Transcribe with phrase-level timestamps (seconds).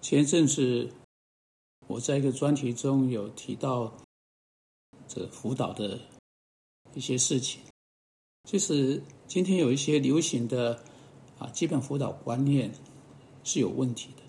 [0.00, 0.88] 前阵子
[1.88, 3.92] 我在一个专题中有提到
[5.08, 5.98] 这辅导的
[6.94, 7.60] 一些事情。
[8.44, 10.80] 其实今天有一些流行的
[11.38, 12.72] 啊基本辅导观念
[13.42, 14.22] 是有问题的。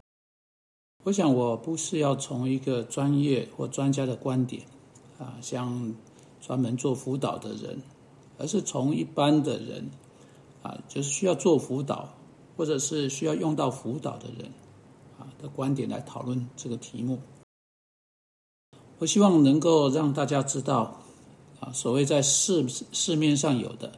[1.03, 4.63] 我想我不是要从一个专业或专家的观点
[5.19, 5.95] 啊，像
[6.41, 7.81] 专门做辅导的人，
[8.39, 9.89] 而是从一般的人
[10.63, 12.13] 啊，就是需要做辅导
[12.57, 14.51] 或者是需要用到辅导的人
[15.41, 17.19] 的观点来讨论这个题目。
[18.99, 20.99] 我希望能够让大家知道
[21.59, 23.91] 啊，所谓在市市面上有的。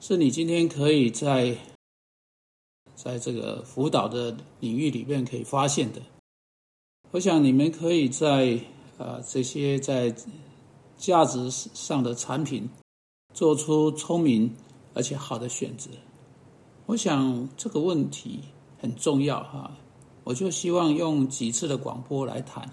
[0.00, 1.56] 是你今天可以在
[2.94, 6.02] 在这个辅导的领域里面可以发现的。
[7.12, 8.60] 我想你们可以在
[8.98, 10.14] 啊这些在
[10.98, 12.68] 价值上的产品
[13.32, 14.54] 做出聪明
[14.92, 15.90] 而且好的选择。
[16.86, 18.40] 我想这个问题
[18.80, 19.76] 很重要哈，
[20.26, 22.68] 我就希望用几次的广播来谈，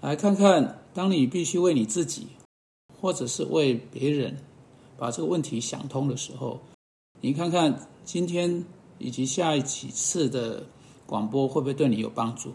[0.00, 2.28] 来看看当你必须为你自己
[3.00, 4.38] 或者是为别人。
[4.96, 6.58] 把这个问题想通的时候，
[7.20, 8.64] 你看看今天
[8.98, 10.64] 以及下一几次的
[11.04, 12.54] 广播会不会对你有帮助？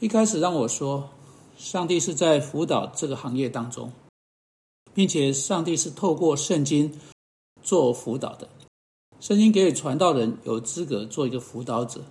[0.00, 1.08] 一开始让我说，
[1.56, 3.90] 上帝是在辅导这个行业当中，
[4.92, 6.92] 并且上帝是透过圣经
[7.62, 8.46] 做辅导的。
[9.20, 12.02] 圣经给予传道人有资格做一个辅导者。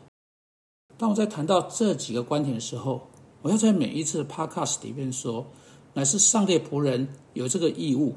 [0.97, 3.07] 当我在谈到这几个观点的时候，
[3.41, 5.45] 我要在每一次的 podcast 里面说，
[5.93, 8.15] 乃是上帝仆人有这个义务。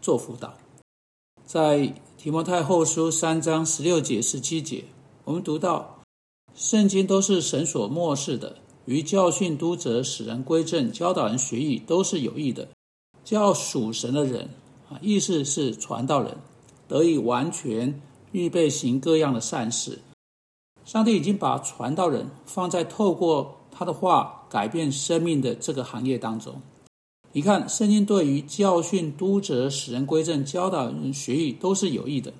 [0.00, 0.54] 做辅导，
[1.44, 4.84] 在提摩太后书三章十六节十七节，
[5.24, 6.02] 我们读到
[6.54, 12.68] 圣经都是神所漠视的，于教训、督责、使人归正、教导人学艺，都是有益的。
[13.24, 14.50] 叫属神的人
[14.88, 16.36] 啊，意思是传道人
[16.86, 18.00] 得以完全
[18.30, 19.98] 预备行各样的善事。
[20.88, 26.62] 上帝已经把传道人放在透过他的话改变生命的这个行业当中。
[27.32, 32.32] 你看，圣经对于教训、督责、使人归正、教导人学艺都是有益的。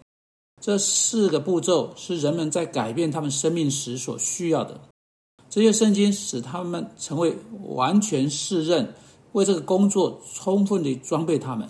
[0.63, 4.81] 这四个步骤是人们在改变他们生命时所需要的。
[5.51, 8.95] 这些圣经使他们成为完全适任，
[9.33, 11.69] 为这个工作充分的装备他们。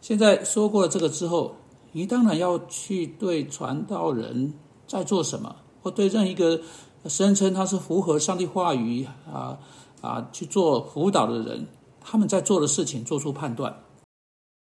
[0.00, 1.54] 现在说过了这个之后，
[1.92, 4.52] 你当然要去对传道人
[4.88, 6.60] 在做什么，或对任一个
[7.06, 9.58] 声称他是符合上帝话语啊
[10.00, 11.66] 啊去做辅导的人。
[12.00, 13.82] 他们在做的事情做出判断，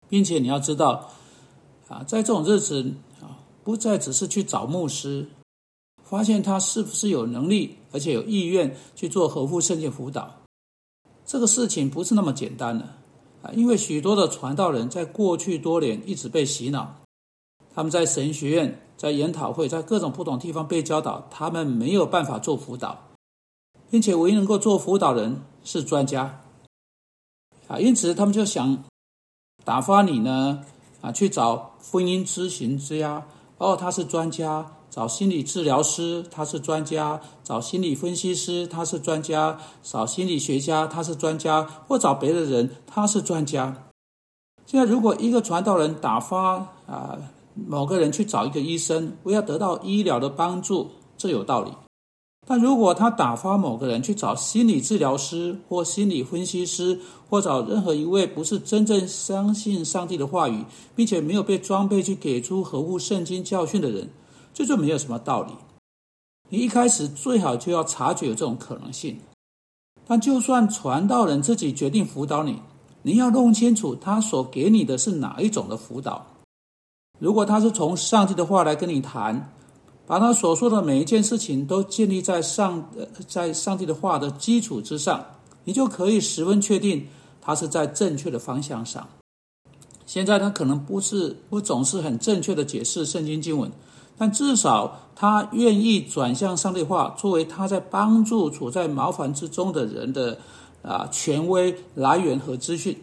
[0.08, 1.10] 并且你要知道，
[1.86, 5.28] 啊，在这种日子啊，不再只是去找牧师，
[6.02, 10.34] 发现他是不是有能力而且有意愿去做合乎圣经辅导，
[11.26, 12.86] 这个事情不是那么简单的
[13.42, 17.02] 啊，因为许多的传道人在过去多年一直被洗脑，
[17.74, 22.98] 他们在神学院、在研讨会、在各种不同地方被教导，他们没有办法做辅导，
[23.90, 26.40] 并且唯一能够做辅导人是专家。
[27.68, 28.84] 啊，因此他们就想
[29.64, 30.62] 打发你呢，
[31.00, 33.26] 啊，去找婚姻咨询师呀，
[33.58, 43.88] 哦，他是专家；找心理治疗师，他是专家；找心理分析师，他是专家；找心理学家，他是专家；或找别的人，他是专家。
[44.64, 47.18] 现在，如果一个传道人打发啊
[47.66, 51.70] 某个人去找一个医生，为要得到医疗的帮助，这有道理。
[52.48, 60.64] 但如果他打发某个人去找心理治疗师或心理分析师，或找任何一位不是真正相信上帝的话语，
[60.94, 64.10] 并且没有被装备去给出合乎圣经教训的人，
[64.54, 65.52] 这就没有什么道理。
[66.48, 69.18] 你一开始最好就要察觉有这种可能性。
[70.06, 72.62] 但就算传道人自己决定辅导你，
[73.02, 76.24] 你要弄清楚他所给你的是哪一种的辅导。
[77.18, 79.52] 如果他是从上帝的话来跟你谈。
[80.08, 85.20] 把他所说的每一件事情都建立在上呃，在上帝的话的基础之上，
[85.64, 87.04] 你就可以十分确定
[87.40, 89.04] 他是在正确的方向上。
[90.06, 93.68] 现在他可能不是不总是很正确的解释圣经经文，
[94.16, 100.38] 但至少他愿意转向上帝话，作为他在帮助处在麻烦之中的人的
[100.82, 102.96] 啊权威来源和资讯。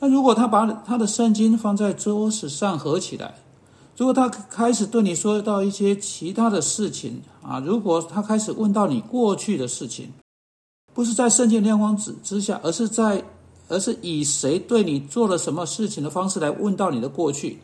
[0.00, 3.34] 那如果他把他的圣经放在桌子上合起来？
[3.96, 10.12] 如果他开始对你说到一些其他的事情啊，如果他开始问到你过去的事情，
[10.94, 13.20] 不是在圣经亮光之之下，而是在，
[13.66, 17.58] 而是以谁对你做了什么事情的方式来问到你的过去。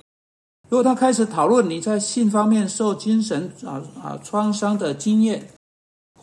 [0.69, 5.54] 如果他开始讨论你在性方面受精神啊啊创伤的经验，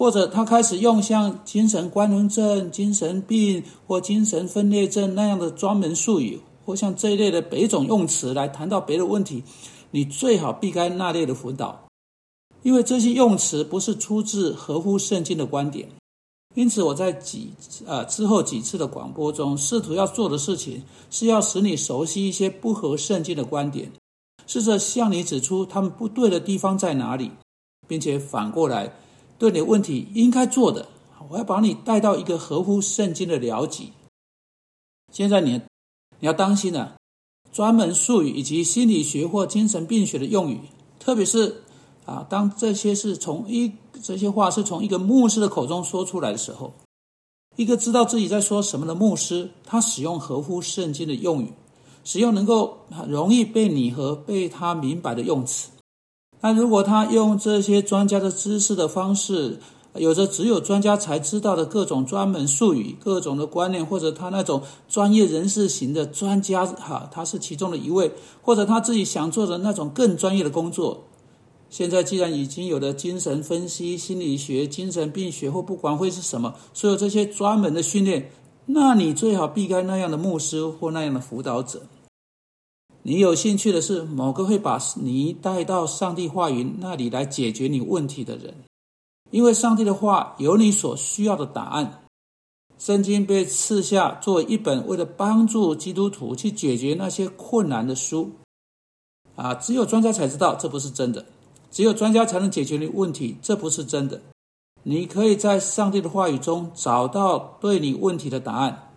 [0.02, 9.44] 或者他开始用像精神官能症、精神病或精神分裂症那样的专门术语，或像这一类的别种用词来谈到别的问题。
[9.92, 11.86] 你最好避开那类的辅导，
[12.64, 15.88] 因为这些用词不是出自合乎圣经的观点。
[16.56, 17.54] 因此，我在几
[17.86, 20.82] 呃之后几次的广播中，试图要做的事情
[21.12, 23.92] 是要使你熟悉一些不合圣经的观点，
[24.48, 27.30] 试着向你指出他们不对的地方在哪里，
[27.88, 28.92] 并且反过来
[29.42, 30.88] 对你的问题应该做的，
[31.28, 33.86] 我要把你带到一个合乎圣经的了解。
[35.12, 35.60] 现在你
[36.20, 36.98] 你要当心了，
[37.52, 40.60] 专门术语以及心理学或精神病学的用语，
[41.00, 41.64] 特别是
[42.06, 43.72] 啊，当这些是从一。
[44.04, 46.74] 这些话是从一个牧师的口中说出来的时候，
[47.56, 51.52] 一个知道自己在说什么的牧师，他使用合乎圣经的用语，
[52.04, 55.70] 使用能够很容易被你和被他明白的用词。
[56.42, 59.60] 那如果他用这些专家的知识的方式，
[59.96, 68.12] 有着只有专家才知道的各种专门术语、各种的观念，或者他那种专业人士型的专家，哈，他是其中的一位，
[68.42, 71.04] 或者他自己想做的那种更专业的工作。
[71.70, 78.32] 现在既然已经有了精神分析、心理学、精神病学，或不管会是什么，所有这些专门的训练，
[78.66, 81.84] 那你最好避开那样的牧师或那样的辅导者。
[83.04, 88.54] 你有兴趣的是某个会把你带到上帝话语那里来解决你问题的人，
[89.32, 92.04] 因为上帝的话有你所需要的答案。
[92.78, 98.32] 圣经被赐下作为一本为了帮助基督徒去解决那些困难的书。
[99.36, 101.26] 啊，只有专家才知道这不是真的。
[101.70, 104.22] 只有专家才能解决你问题，这不是真的。
[104.84, 108.92] 你可以在上帝的话语中找到对你问题的答案。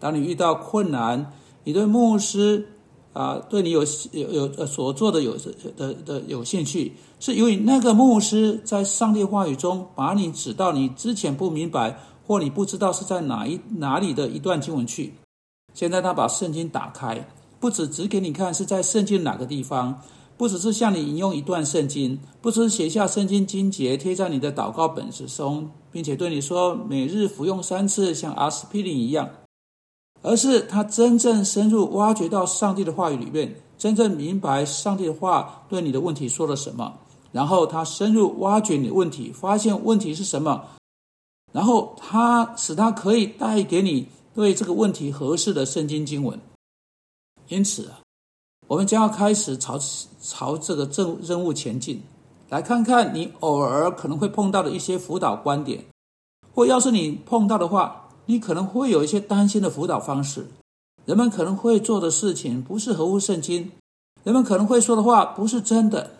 [0.00, 1.32] 当你遇到困难，
[1.64, 2.68] 你对牧师
[3.14, 3.82] 啊，对你有
[4.12, 5.34] 有有呃所做的有
[5.76, 15.14] 的的有兴趣，是由于那个牧师在上帝话语中把你指到你之前不明白或你不知道是在哪一哪里的一段经文去。
[15.72, 17.26] 现在他把圣经打开，
[17.58, 20.02] 不止指给你看是在圣经哪个地方。
[20.36, 29.30] 不只是向你引用一段圣经，不只是写下圣经经节贴在你的祷告本子中，并且对你说每日服用三次，像阿司匹林一样，
[30.24, 36.98] 而是他真正深入挖掘到上帝的话语里面，真正明白上帝的话对你的问题说了什么，
[37.30, 40.64] 然后他深入挖掘你的问题，发现问题是什么，
[41.52, 46.40] 然后他使他可以带给你对这个问题合适的圣经经文。
[47.48, 47.88] 因此。
[48.66, 49.78] 我们将要开始朝
[50.22, 52.02] 朝这个任任务前进，
[52.48, 55.84] 来看看你偶尔可能会碰到的一些辅导观点，
[56.54, 60.46] 或要是你碰到的话，你可能会有一些担心的辅导方式。
[61.04, 63.70] 人们可能会做的事情不是合乎圣经，
[64.22, 66.10] 人们可能会说的话不是真的。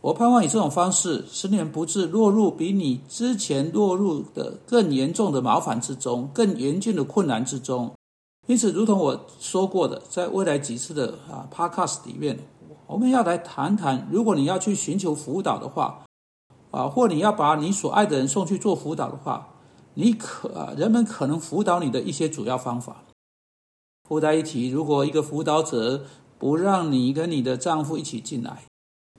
[0.00, 7.92] 我盼望以这种方式，使你们不致落入比你之前落入的更严重的麻烦之中，更严峻的困难之中。
[8.48, 12.36] 因此，如同我说过的，在未来几次的啊 Podcast 里面，
[12.88, 16.04] 我们要来谈谈，如果你要去寻求辅导的话，
[16.72, 19.51] 啊，或你要把你所爱的人送去做辅导的话，
[19.94, 23.04] 你可人们可能辅导你的一些主要方法。
[24.08, 26.04] 附带一提，如果一个辅导者
[26.38, 28.64] 不让你跟你的丈夫一起进来，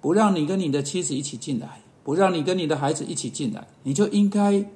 [0.02, 4.70] 不让你跟你的妻子一起进来，不让你跟你的孩子一起进来，你就应该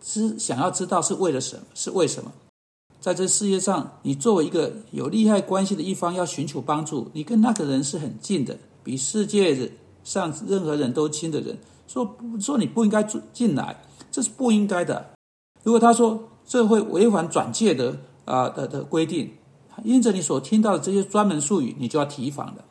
[0.00, 2.32] 知想要知道是为了什么，是为什么。
[3.00, 9.72] 在这世界上，你作为一个有利害关系的一方，要寻求帮助，你跟那个人是很近的，比世界
[10.04, 11.58] 上任何人都亲的人。
[11.88, 15.10] 说说你不应该进进来，这是不应该的。
[15.62, 19.32] 如果他说这会违反转介的啊的的规定，
[19.84, 22.64] 因着你所听到的这些专门术语，你就要提防的。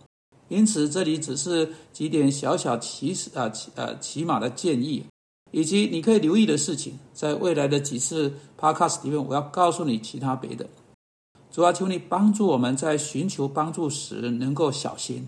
[0.48, 5.06] 因此，这里只是几点小小起始啊起呃起码的建议。
[5.52, 10.68] 以及你可以留意的事情，在未来的几次 podcast 里面，我要告诉你其他别的。
[11.52, 15.28] 主要求你帮助我们在寻求帮助时能够小心。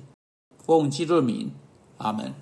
[0.63, 1.49] 奉基督的名，
[1.97, 2.35] 阿门。